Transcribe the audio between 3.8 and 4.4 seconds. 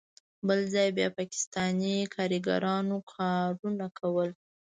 کول.